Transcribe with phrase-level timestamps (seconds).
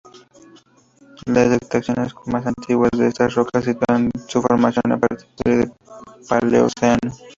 [1.27, 5.71] Las dataciones más antiguas de estas rocas sitúan su formación a partir del
[6.27, 6.99] Paleoceno.